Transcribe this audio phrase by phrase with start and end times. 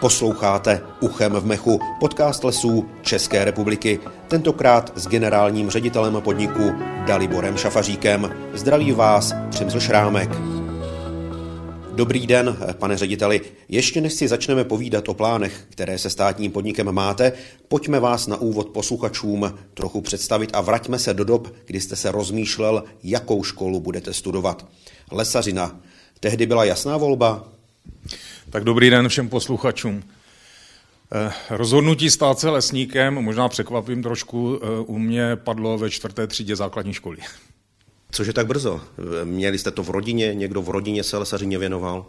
[0.00, 6.72] Posloucháte Uchem v mechu, podcast lesů České republiky, tentokrát s generálním ředitelem podniku
[7.06, 8.36] Daliborem Šafaříkem.
[8.54, 10.30] Zdraví vás Přemysl Šrámek.
[11.94, 13.40] Dobrý den, pane řediteli.
[13.68, 17.32] Ještě než si začneme povídat o plánech, které se státním podnikem máte,
[17.68, 22.12] pojďme vás na úvod posluchačům trochu představit a vraťme se do dob, kdy jste se
[22.12, 24.66] rozmýšlel, jakou školu budete studovat.
[25.10, 25.80] Lesařina.
[26.20, 27.59] Tehdy byla jasná volba?
[28.50, 30.02] Tak dobrý den všem posluchačům.
[31.12, 36.56] Eh, rozhodnutí stát se lesníkem, možná překvapím trošku, eh, u mě padlo ve čtvrté třídě
[36.56, 37.18] základní školy.
[38.10, 38.80] Cože tak brzo?
[39.24, 40.34] Měli jste to v rodině?
[40.34, 42.06] Někdo v rodině se lesařině věnoval?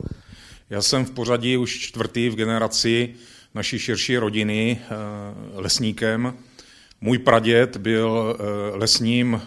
[0.70, 3.16] Já jsem v pořadí už čtvrtý v generaci
[3.56, 4.88] naší širší rodiny eh,
[5.54, 6.34] lesníkem.
[7.04, 8.38] Můj praděd byl
[8.74, 9.42] lesním,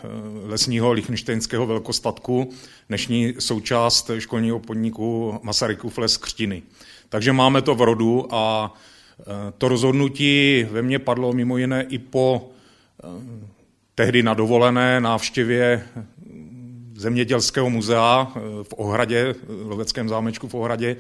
[0.45, 2.51] lesního lichtenštejnského velkostatku,
[2.89, 6.63] dnešní součást školního podniku Masarykův les Křtiny.
[7.09, 8.75] Takže máme to v rodu a
[9.21, 12.51] e, to rozhodnutí ve mně padlo mimo jiné i po
[13.95, 15.89] tehdy na dovolené návštěvě
[17.05, 20.97] zemědělského muzea e, v Ohradě, v Loveckém zámečku v Ohradě,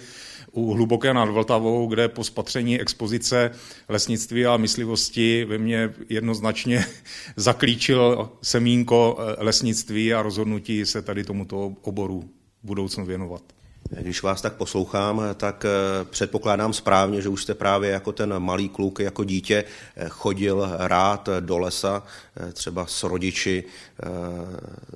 [0.52, 3.50] u Hluboké nad Vltavou, kde po spatření expozice
[3.88, 6.86] lesnictví a myslivosti ve mně jednoznačně
[7.36, 12.24] zaklíčil semínko lesnictví a rozhodnutí se tady tomuto oboru
[12.62, 13.42] budoucnu věnovat.
[13.90, 18.68] Když vás tak poslouchám, tak eh, předpokládám správně, že už jste právě jako ten malý
[18.68, 19.64] kluk, jako dítě
[19.96, 22.02] eh, chodil rád do lesa,
[22.36, 23.64] eh, třeba s rodiči,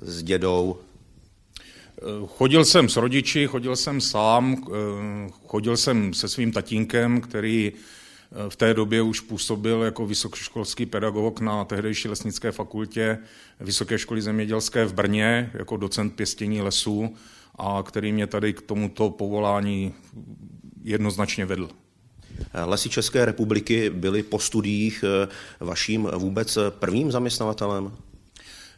[0.01, 0.77] s dědou.
[2.27, 4.63] Chodil jsem s rodiči, chodil jsem sám,
[5.47, 7.73] chodil jsem se svým tatínkem, který
[8.49, 13.17] v té době už působil jako vysokoškolský pedagog na tehdejší lesnické fakultě
[13.59, 17.15] Vysoké školy zemědělské v Brně, jako docent pěstění lesů
[17.55, 19.93] a který mě tady k tomuto povolání
[20.83, 21.69] jednoznačně vedl.
[22.65, 25.27] Lesy České republiky byly po studiích eh,
[25.59, 27.91] vaším vůbec prvním zaměstnavatelem?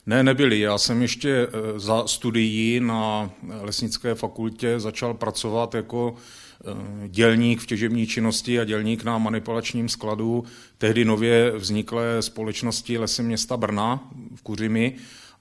[0.06, 0.60] Ne, nebyli.
[0.60, 3.32] Já jsem ještě eh, za studií na
[3.62, 10.44] lesnické fakultě začal pracovat jako eh, dělník v těžební činnosti a dělník na manipulačním skladu
[10.78, 14.96] tehdy nově vzniklé společnosti Lesy města Brna v Kuřimi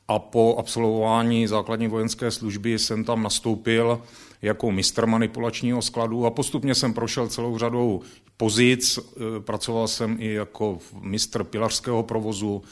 [0.09, 4.03] a po absolvování základní vojenské služby jsem tam nastoupil
[4.43, 8.01] jako mistr manipulačního skladu a postupně jsem prošel celou řadou
[8.37, 8.99] pozic.
[9.41, 12.63] Pracoval jsem i jako mistr pilařského provozu.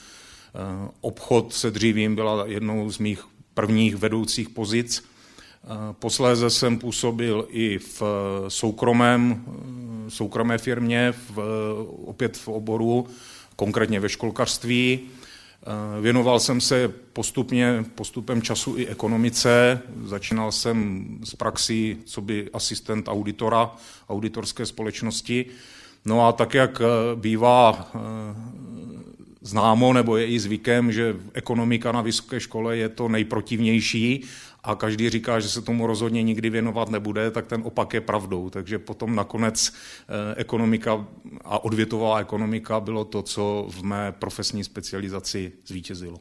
[0.55, 4.99] E, obchod se dřívím byla jednou z mých prvních vedoucích pozic.
[5.01, 5.05] E,
[5.93, 8.03] posléze jsem působil i v
[8.49, 9.45] soukromém,
[10.09, 11.39] soukromé firmě, v,
[12.05, 13.07] opět v oboru,
[13.57, 15.01] konkrétně ve školkařství.
[15.63, 19.83] Eh, věnoval jsem se postupně, postupem času i ekonomice.
[20.05, 23.71] Začínal jsem z praxí, co by asistent auditora,
[24.09, 25.47] auditorské společnosti.
[26.05, 27.99] No a tak, jak eh, bývá eh,
[29.41, 34.25] známo, nebo je i zvykem, že ekonomika na vysoké škole je to nejprotivnější
[34.65, 38.51] a každý říká, že se tomu rozhodně nikdy věnovat nebude, tak ten opak je pravdou.
[38.51, 41.07] Takže potom nakonec eh, ekonomika
[41.45, 46.19] a odvětová ekonomika bylo to, co v mé profesní specializaci zvítězilo.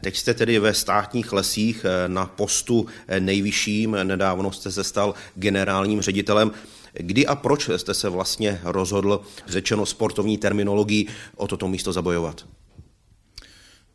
[0.00, 5.14] Teď jste tedy ve státních lesích eh, na postu eh, nejvyšším, nedávno jste se stal
[5.34, 6.50] generálním ředitelem.
[6.92, 12.46] Kdy a proč jste se vlastně rozhodl, řečeno sportovní terminologií, o toto místo zabojovat?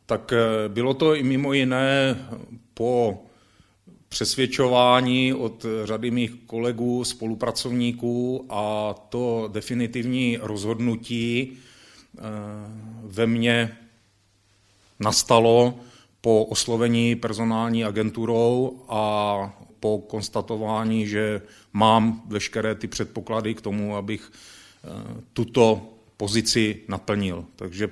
[0.06, 0.34] Tak
[0.68, 2.18] bylo to i mimo jiné
[2.74, 3.18] po
[4.10, 12.22] přesvědčování od řady mých kolegů, spolupracovníků a to definitivní rozhodnutí eh,
[13.04, 13.78] ve mně
[15.00, 15.74] nastalo
[16.22, 21.42] po oslovení personální agenturou a po konstatování, že
[21.74, 27.46] mám veškeré ty předpoklady k tomu, abych eh, tuto pozici naplnil.
[27.56, 27.90] Takže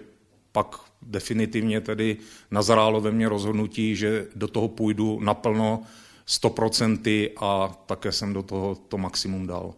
[0.51, 2.17] pak definitivně tedy
[2.51, 5.83] nazrálo ve mně rozhodnutí, že do toho půjdu naplno
[6.27, 9.73] 100% a také jsem do toho to maximum dal.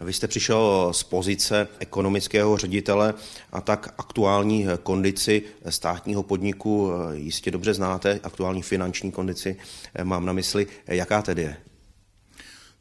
[0.00, 3.14] Vy jste přišel z pozice ekonomického ředitele
[3.52, 9.56] a tak aktuální kondici státního podniku jistě dobře znáte, aktuální finanční kondici
[10.04, 10.66] mám na mysli.
[10.86, 11.56] Jaká tedy je?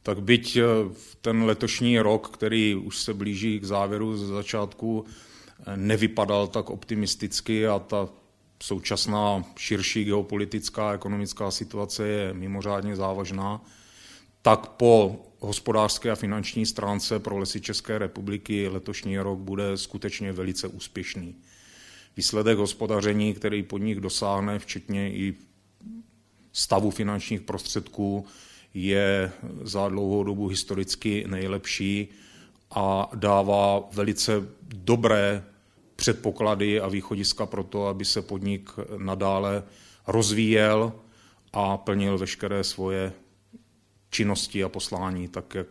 [0.03, 0.63] Tak byť eh,
[1.21, 7.67] ten letošní rok, který už se blíží k závěru z začátku, eh, nevypadal tak optimisticky
[7.67, 8.09] a ta
[8.63, 13.61] současná širší geopolitická a ekonomická situace je mimořádně závažná,
[14.41, 20.67] tak po hospodářské a finanční stránce pro lesy České republiky letošní rok bude skutečně velice
[20.67, 21.35] úspěšný.
[22.17, 25.35] Výsledek hospodaření, který podnik dosáhne, včetně i
[26.53, 28.25] stavu finančních prostředků,
[28.73, 29.31] je
[29.61, 32.07] za dlouhou dobu historicky nejlepší
[32.71, 35.43] a dává velice dobré
[35.95, 39.63] předpoklady a východiska pro to, aby se podnik nadále
[40.07, 40.93] rozvíjel
[41.53, 43.13] a plnil veškeré svoje
[44.09, 45.67] činnosti a poslání, tak jak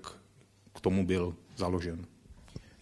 [0.75, 2.06] k tomu byl založen.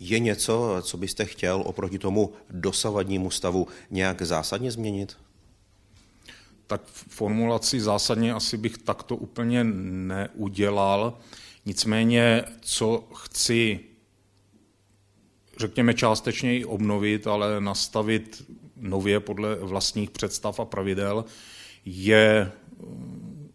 [0.01, 5.17] Je něco, co byste chtěl oproti tomu dosavadnímu stavu nějak zásadně změnit?
[6.67, 11.19] Tak formulaci zásadně asi bych takto úplně neudělal.
[11.67, 13.81] Nicméně, co chci,
[15.59, 18.45] řekněme, částečně i obnovit, ale nastavit
[18.77, 21.25] nově podle vlastních představ a pravidel,
[21.85, 22.53] je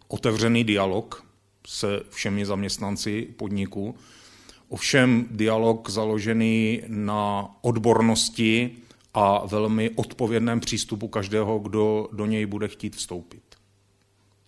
[0.07, 1.30] otevřený dialog
[1.67, 3.95] se všemi zaměstnanci podniku,
[4.69, 8.71] ovšem dialog založený na odbornosti
[9.13, 13.43] a velmi odpovědném přístupu každého, kdo do něj bude chtít vstoupit.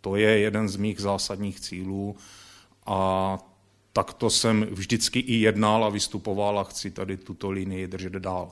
[0.01, 2.15] To je jeden z mých zásadních cílů
[2.85, 3.39] a
[3.93, 8.51] takto jsem vždycky i jednal a vystupoval a chci tady tuto linii držet dál.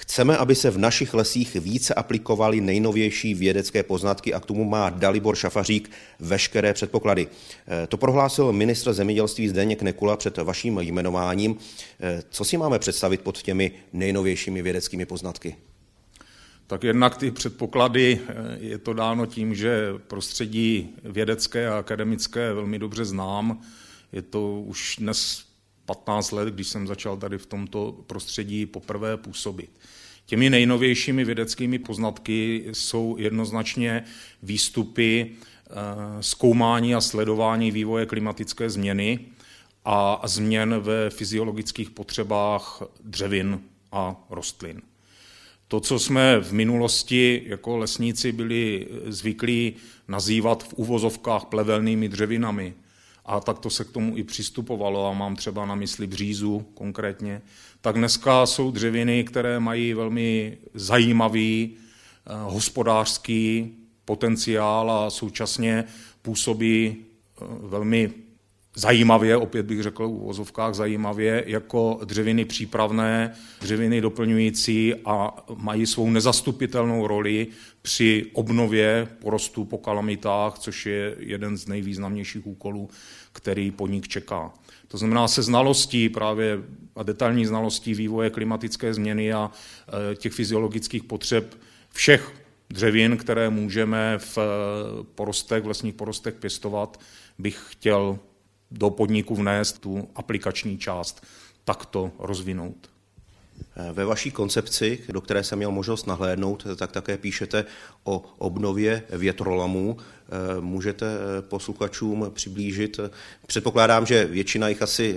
[0.00, 4.90] Chceme, aby se v našich lesích více aplikovaly nejnovější vědecké poznatky a k tomu má
[4.90, 7.28] Dalibor Šafařík veškeré předpoklady.
[7.68, 11.56] Eh, to prohlásil ministr zemědělství Zdeněk Nekula před vaším jmenováním.
[12.00, 15.56] Eh, co si máme představit pod těmi nejnovějšími vědeckými poznatky?
[16.66, 22.78] Tak jednak ty předpoklady eh, je to dáno tím, že prostředí vědecké a akademické velmi
[22.78, 23.60] dobře znám.
[24.12, 25.49] Je to už dnes
[25.94, 29.70] 15 let, když jsem začal tady v tomto prostředí poprvé působit.
[30.26, 34.04] Těmi nejnovějšími vědeckými poznatky jsou jednoznačně
[34.42, 35.72] výstupy eh,
[36.20, 39.18] zkoumání a sledování vývoje klimatické změny
[39.84, 43.60] a změn ve fyziologických potřebách dřevin
[43.92, 44.82] a rostlin.
[45.68, 49.74] To, co jsme v minulosti jako lesníci byli zvyklí
[50.08, 52.74] nazývat v uvozovkách plevelnými dřevinami,
[53.24, 57.42] a tak to se k tomu i přistupovalo a mám třeba na mysli břízu konkrétně,
[57.80, 63.74] tak dneska jsou dřeviny, které mají velmi zajímavý eh, hospodářský
[64.04, 65.84] potenciál a současně
[66.22, 68.12] působí eh, velmi
[68.80, 76.10] zajímavě, opět bych řekl v uvozovkách zajímavě, jako dřeviny přípravné, dřeviny doplňující a mají svou
[76.10, 77.46] nezastupitelnou roli
[77.82, 82.88] při obnově porostu po kalamitách, což je jeden z nejvýznamnějších úkolů,
[83.32, 84.52] který podnik čeká.
[84.88, 86.58] To znamená se znalostí právě
[86.96, 91.58] a detailní znalostí vývoje klimatické změny a e, těch fyziologických potřeb
[91.92, 92.32] všech
[92.70, 94.42] dřevin, které můžeme v e,
[95.14, 97.00] porostech, v lesních porostech pěstovat,
[97.38, 98.18] bych chtěl
[98.70, 101.26] do podniku vnést tu aplikační část,
[101.64, 102.90] takto rozvinout.
[103.92, 107.64] Ve vaší koncepci, do které jsem měl možnost nahlédnout, tak také píšete
[108.04, 109.96] o obnově větrolamů.
[110.60, 111.06] Můžete
[111.40, 113.00] posluchačům přiblížit,
[113.46, 115.16] předpokládám, že většina jich asi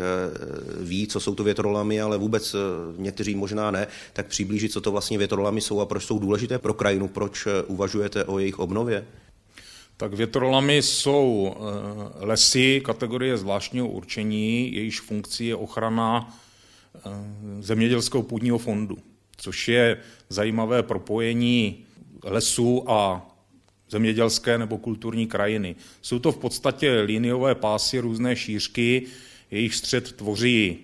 [0.80, 2.56] ví, co jsou to větrolamy, ale vůbec
[2.98, 6.74] někteří možná ne, tak přiblížit, co to vlastně větrolamy jsou a proč jsou důležité pro
[6.74, 9.06] krajinu, proč uvažujete o jejich obnově?
[9.98, 16.40] Tak větrolamy jsou eh, lesy kategorie zvláštního určení, jejíž funkcí je ochrana
[16.95, 17.00] eh,
[17.60, 18.98] zemědělského půdního fondu,
[19.38, 19.98] což je
[20.30, 21.86] zajímavé propojení
[22.24, 23.30] lesů a
[23.90, 25.75] zemědělské nebo kulturní krajiny.
[26.01, 29.06] Jsou to v podstatě liniové pásy různé šířky,
[29.51, 30.78] jejich střed tvoří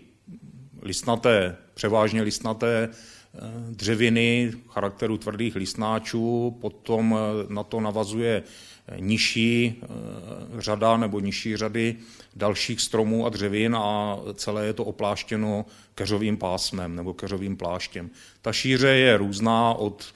[0.82, 7.18] listnaté, převážně listnaté eh, dřeviny charakteru tvrdých listnáčů, potom
[7.48, 8.44] na to navazuje
[9.00, 9.88] nižší eh,
[10.62, 11.96] řada nebo nižší řady
[12.36, 15.66] dalších stromů a dřevin a celé je to opláštěno
[15.96, 18.10] keřovým pásmem nebo keřovým pláštěm.
[18.42, 20.14] Ta šíře je různá od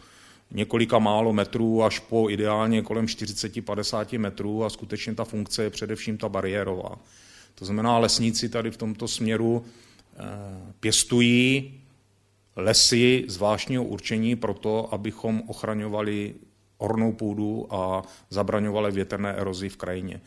[0.51, 6.18] několika málo metrů až po ideálně kolem 40-50 metrů a skutečně ta funkce je především
[6.18, 6.96] ta bariérová.
[7.56, 10.24] To znamená, lesníci tady v tomto směru eh,
[10.80, 11.74] pěstují
[12.56, 16.36] lesy zvláštního určení proto, abychom ochraňovali
[16.84, 20.22] ornou půdu a zabraňovaly větrné erozi v krajině.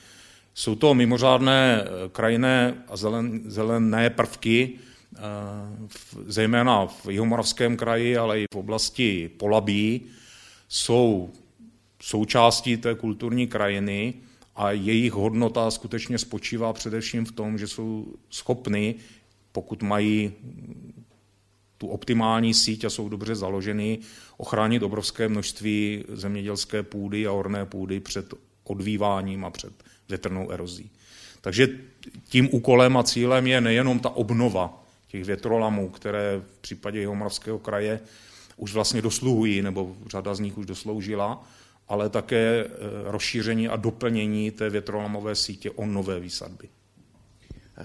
[0.55, 5.19] Jsou to mimořádné eh, krajinné a zelen, zelené prvky, eh,
[6.27, 10.01] zejména v Jihomoravském kraji, ale i v oblasti Polabí,
[10.69, 11.31] jsou
[12.03, 14.15] součástí té kulturní krajiny
[14.57, 18.95] a jejich hodnota skutečně spočívá především v tom, že jsou schopny,
[19.53, 20.33] pokud mají
[21.79, 23.99] tu optimální síť a jsou dobře založeny,
[24.37, 29.73] ochránit obrovské množství zemědělské půdy a orné půdy před odvíváním a před
[30.09, 30.91] větrnou erozí.
[31.41, 31.69] Takže
[32.29, 38.01] tím úkolem a cílem je nejenom ta obnova těch větrolamů, které v případě Jihomoravského kraje
[38.57, 41.45] už vlastně dosluhují, nebo řada z nich už dosloužila,
[41.89, 42.71] ale také eh,
[43.05, 46.69] rozšíření a doplnění té větrolamové sítě o nové výsadby.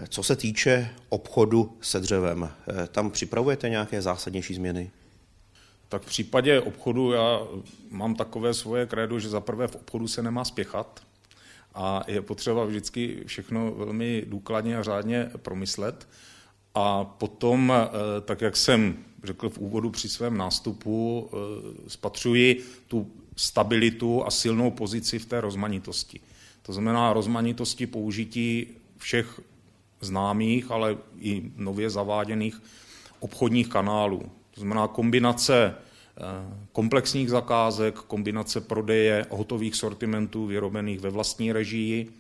[0.07, 2.49] Co se týče obchodu se dřevem,
[2.91, 4.91] tam připravujete nějaké zásadnější změny?
[5.89, 7.39] Tak v případě obchodu já
[7.89, 11.03] mám takové svoje krédo, že zaprvé v obchodu se nemá spěchat
[11.75, 16.07] a je potřeba vždycky všechno velmi důkladně a řádně promyslet.
[16.75, 23.11] A potom, eh, tak jak jsem řekl v úvodu při svém nástupu, eh, spatřuji tu
[23.35, 26.19] stabilitu a silnou pozici v té rozmanitosti.
[26.61, 28.67] To znamená rozmanitosti použití
[28.97, 29.41] všech
[30.01, 32.61] známých, ale i nově zaváděných
[33.19, 34.31] obchodních kanálů.
[34.51, 36.21] To znamená kombinace eh,
[36.71, 42.11] komplexních zakázek, kombinace prodeje hotových sortimentů vyrobených ve vlastní režii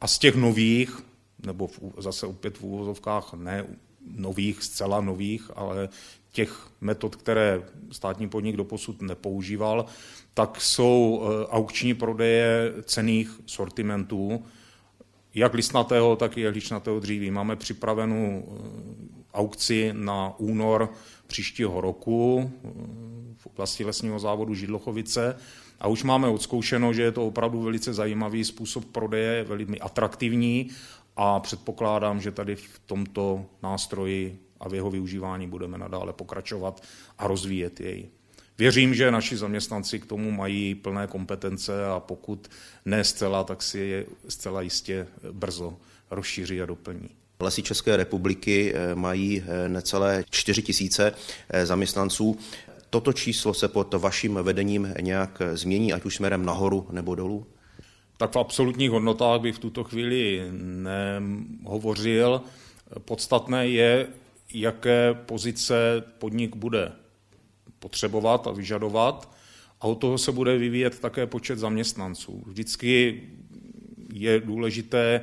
[0.00, 1.00] a z těch nových,
[1.46, 3.64] nebo v, zase opět v úvozovkách ne
[4.16, 5.88] nových, zcela nových, ale
[6.32, 9.86] těch metod, které státní podnik doposud nepoužíval,
[10.34, 14.44] tak jsou eh, aukční prodeje cených sortimentů,
[15.36, 17.30] jak listnatého, tak i jehličnatého dříví.
[17.30, 20.92] Máme připravenou eh, aukci na únor
[21.26, 22.68] příštího roku eh,
[23.36, 25.36] v oblasti lesního závodu Židlochovice
[25.80, 30.70] a už máme odzkoušeno, že je to opravdu velice zajímavý způsob prodeje, velmi atraktivní
[31.16, 36.82] a předpokládám, že tady v tomto nástroji a v jeho využívání budeme nadále pokračovat
[37.18, 38.08] a rozvíjet jej.
[38.58, 42.50] Věřím, že naši zaměstnanci k tomu mají plné kompetence a pokud
[42.84, 45.76] ne zcela, tak si je zcela jistě brzo
[46.10, 47.08] rozšíří a doplní.
[47.40, 51.12] Lesy České republiky eh, mají eh, necelé 4 tisíce
[51.50, 52.38] eh, zaměstnanců.
[52.90, 57.46] Toto číslo se pod vaším vedením nějak změní, ať už směrem nahoru nebo dolů?
[58.16, 62.40] Tak v absolutních hodnotách bych v tuto chvíli nehovořil.
[63.04, 64.06] Podstatné je,
[64.54, 66.92] jaké pozice podnik bude
[67.78, 69.36] potřebovat a vyžadovat
[69.80, 72.42] a od toho se bude vyvíjet také počet zaměstnanců.
[72.46, 73.22] Vždycky
[74.12, 75.20] je důležité,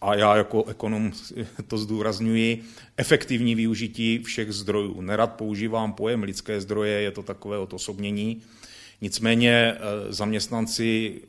[0.00, 1.12] a já jako ekonom
[1.68, 2.62] to zdůrazňuji,
[2.96, 5.00] efektivní využití všech zdrojů.
[5.00, 8.42] Nerad používám pojem lidské zdroje, je to takové odosobnění.
[9.00, 9.78] Nicméně eh,
[10.12, 11.20] zaměstnanci,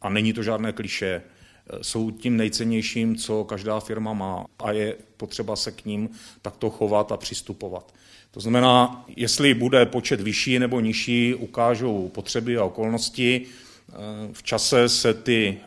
[0.00, 4.96] a není to žádné kliše, eh, jsou tím nejcennějším, co každá firma má a je
[5.16, 6.08] potřeba se k ním
[6.42, 7.94] takto chovat a přistupovat.
[8.30, 13.46] To znamená, jestli bude počet vyšší nebo nižší, ukážou potřeby a okolnosti.
[13.46, 13.94] Eh,
[14.32, 15.58] v čase se ty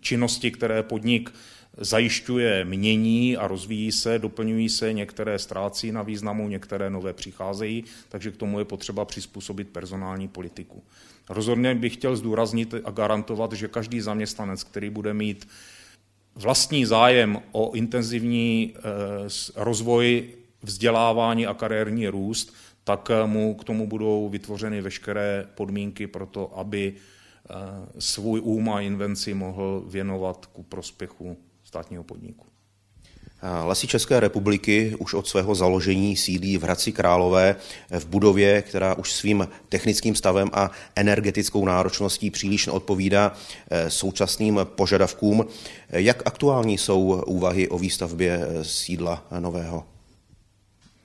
[0.00, 1.32] činnosti, které podnik
[1.80, 8.30] zajišťuje mění a rozvíjí se, doplňují se, některé ztrácí na významu, některé nové přicházejí, takže
[8.30, 10.82] k tomu je potřeba přizpůsobit personální politiku.
[11.28, 15.48] Rozhodně bych chtěl zdůraznit a garantovat, že každý zaměstnanec, který bude mít
[16.34, 18.80] vlastní zájem o intenzivní eh,
[19.56, 20.28] rozvoj
[20.62, 26.94] vzdělávání a kariérní růst, tak mu k tomu budou vytvořeny veškeré podmínky pro to, aby
[26.94, 27.54] eh,
[27.98, 32.46] svůj úm a invenci mohl věnovat ku prospěchu státního podniku.
[33.64, 37.56] Lesy České republiky už od svého založení sídlí v Hradci Králové
[37.90, 43.32] v budově, která už svým technickým stavem a energetickou náročností příliš neodpovídá
[43.70, 45.46] eh, současným požadavkům.
[45.90, 49.97] Jak aktuální jsou úvahy o výstavbě eh, sídla nového?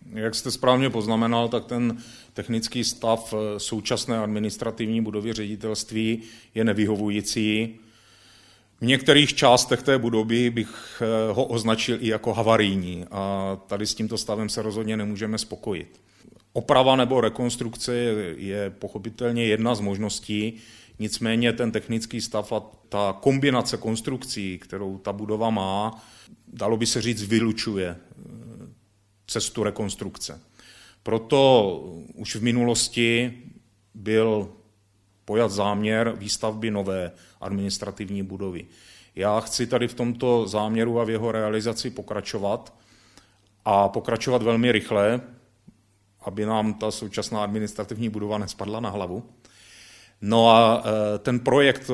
[0.09, 1.97] Jak jste správně poznamenal, tak ten
[2.33, 6.21] technický stav eh, současné administrativní budovy ředitelství
[6.55, 7.75] je nevyhovující.
[8.81, 13.95] V některých částech té budovy bych eh, ho označil i jako havarijní a tady s
[13.95, 16.01] tímto stavem se rozhodně nemůžeme spokojit.
[16.53, 17.95] Oprava nebo rekonstrukce
[18.37, 20.53] je pochopitelně jedna z možností,
[20.99, 26.03] nicméně ten technický stav a ta kombinace konstrukcí, kterou ta budova má,
[26.47, 28.52] dalo by se říct, vylučuje eh,
[29.33, 30.39] cestu rekonstrukce.
[31.03, 31.79] Proto
[32.13, 33.33] už v minulosti
[33.93, 34.49] byl
[35.25, 37.11] pojat záměr výstavby nové
[37.41, 38.65] administrativní budovy.
[39.15, 42.73] Já chci tady v tomto záměru a v jeho realizaci pokračovat
[43.65, 45.21] a pokračovat velmi rychle,
[46.21, 49.23] aby nám ta současná administrativní budova nespadla na hlavu.
[50.21, 51.91] No a e, ten projekt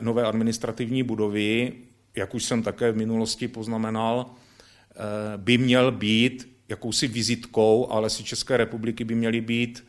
[0.00, 1.72] nové administrativní budovy,
[2.16, 8.24] jak už jsem také v minulosti poznamenal, e, by měl být jakousi vizitkou, ale si
[8.24, 9.84] České republiky by měly být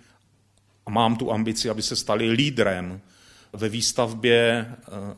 [0.86, 3.02] a mám tu ambici, aby se stali lídrem
[3.54, 5.16] ve výstavbě eh,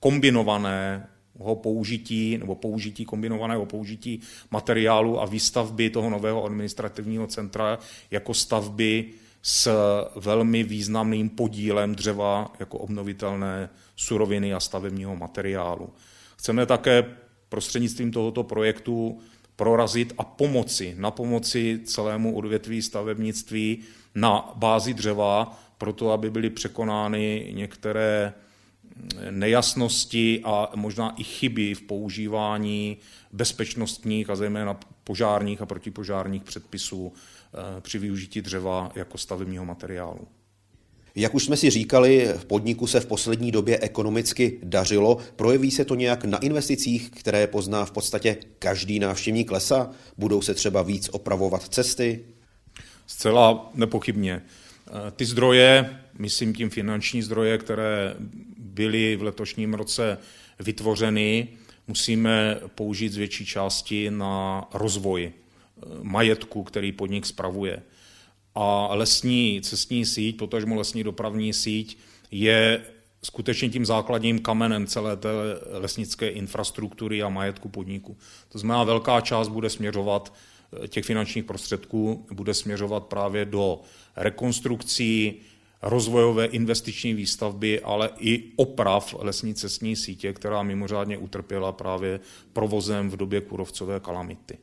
[0.00, 4.20] kombinovaného použití nebo použití kombinovaného použití
[4.50, 7.78] materiálu a výstavby toho nového administrativního centra
[8.10, 9.04] jako stavby
[9.42, 9.72] s
[10.16, 15.92] velmi významným podílem dřeva jako obnovitelné suroviny a stavebního materiálu.
[16.36, 17.16] Chceme také
[17.48, 19.20] prostřednictvím tohoto projektu
[19.58, 23.82] prorazit a pomoci, na pomoci celému odvětví stavebnictví
[24.14, 28.34] na bázi dřeva, proto aby byly překonány některé
[29.30, 32.96] nejasnosti a možná i chyby v používání
[33.32, 40.28] bezpečnostních a zejména požárních a protipožárních předpisů eh, při využití dřeva jako stavebního materiálu.
[41.18, 45.18] Jak už jsme si říkali, v podniku se v poslední době ekonomicky dařilo.
[45.36, 49.90] Projeví se to nějak na investicích, které pozná v podstatě každý návštěvník lesa?
[50.18, 52.24] Budou se třeba víc opravovat cesty?
[53.06, 54.42] Zcela nepochybně.
[54.86, 58.14] Eh, ty zdroje, myslím tím finanční zdroje, které
[58.58, 60.18] byly v letošním roce
[60.58, 61.48] vytvořeny,
[61.88, 67.82] musíme použít z větší části na rozvoj eh, majetku, který podnik spravuje.
[68.60, 71.98] A lesní cestní síť, potažmo lesní dopravní síť,
[72.30, 72.84] je
[73.22, 75.28] skutečně tím základním kamenem celé té
[75.70, 78.16] lesnické infrastruktury a majetku podniku.
[78.48, 80.34] To znamená, velká část bude směřovat
[80.84, 83.80] eh, těch finančních prostředků bude směřovat právě do
[84.16, 85.34] rekonstrukcí,
[85.82, 92.20] rozvojové investiční výstavby, ale i oprav lesní cestní sítě, která mimořádně utrpěla právě
[92.52, 94.58] provozem v době kurovcové kalamity.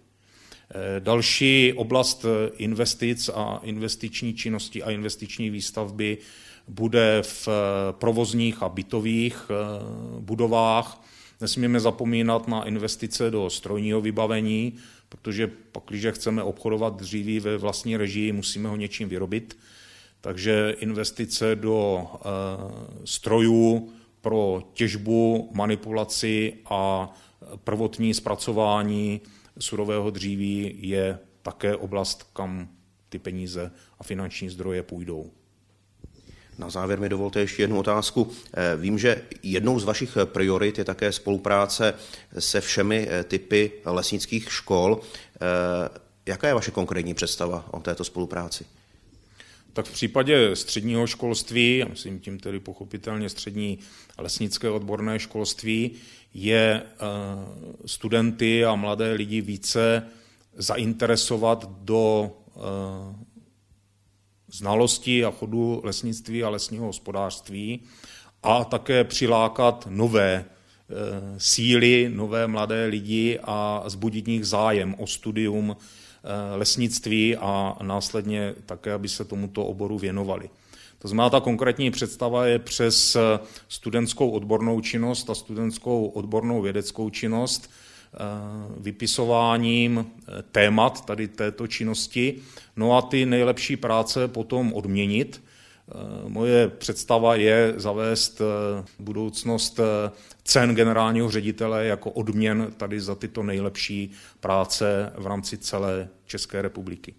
[0.70, 6.18] Eh, další oblast eh, investic a investiční činnosti a investiční výstavby
[6.68, 7.52] bude v eh,
[7.92, 9.52] provozních a bytových
[10.20, 11.02] budovách.
[11.42, 14.74] Nesmíme zapomínat na investice do strojního vybavení,
[15.10, 19.58] protože pak, když chceme obchodovat dříví ve vlastní režii, musíme ho něčím vyrobit.
[20.22, 22.08] Takže investice do
[23.06, 23.90] strojů
[24.22, 27.14] pro těžbu, manipulaci a
[27.64, 29.22] prvotní zpracování
[29.60, 32.70] surového dříví je také oblast, kam
[33.10, 35.32] ty peníze a finanční zdroje půjdou.
[36.58, 38.32] Na závěr mi dovolte ještě jednu otázku.
[38.54, 41.94] Eh, vím, že jednou z vašich priorit je také spolupráce
[42.40, 45.02] se všemi eh, typy lesnických škol.
[45.02, 48.66] Eh, jaká je vaše konkrétní představa o této spolupráci?
[49.74, 53.80] Tak v případě středního školství, a myslím tím tedy pochopitelně střední
[54.18, 55.92] lesnické odborné školství,
[56.38, 56.98] je eh,
[57.86, 60.08] studenty a mladé lidi více
[60.58, 62.60] zainteresovat do eh,
[64.52, 67.80] znalosti a chodu lesnictví a lesního hospodářství
[68.44, 70.46] a také přilákat nové eh,
[71.38, 75.78] síly, nové mladé lidi a zbudit nich zájem o studium
[76.56, 80.50] lesnictví a následně také, aby se tomuto oboru věnovali.
[81.06, 83.18] To znamená, ta konkrétní představa je přes
[83.68, 87.72] studentskou odbornou činnost a studentskou odbornou vědeckou činnost,
[88.14, 88.18] eh,
[88.78, 92.36] vypisováním eh, témat tady této činnosti,
[92.76, 95.44] no a ty nejlepší práce potom odměnit.
[95.44, 95.94] Eh,
[96.28, 98.42] moje představa je zavést
[99.00, 99.80] budoucnost
[100.44, 107.14] cen generálního ředitele jako odměn tady za tyto nejlepší práce v rámci celé České republiky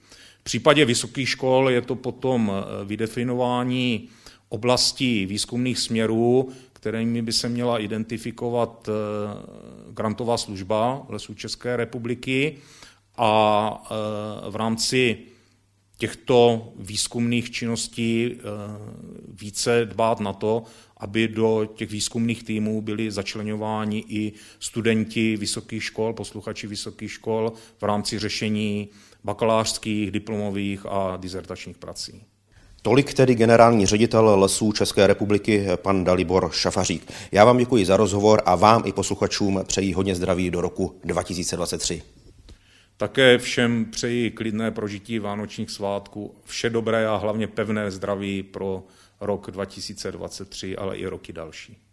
[0.46, 4.08] případě vysokých škol je to potom eh, vydefinování
[4.48, 8.92] oblastí výzkumných směrů, kterými by se měla identifikovat eh,
[9.90, 12.58] grantová služba Lesů České republiky
[13.16, 13.30] a
[13.90, 15.18] eh, v rámci
[15.98, 18.38] těchto výzkumných činností
[19.28, 20.62] více dbát na to,
[20.96, 27.82] aby do těch výzkumných týmů byli začlenováni i studenti vysokých škol, posluchači vysokých škol v
[27.82, 28.88] rámci řešení
[29.24, 32.22] bakalářských, diplomových a dizertačních prací.
[32.82, 37.12] Tolik tedy generální ředitel lesů České republiky, pan Dalibor Šafařík.
[37.32, 42.02] Já vám děkuji za rozhovor a vám i posluchačům přeji hodně zdraví do roku 2023.
[42.96, 48.84] Také všem přeji klidné prožití vánočních svátků, vše dobré a hlavně pevné zdraví pro
[49.20, 51.85] rok 2023, ale i roky další.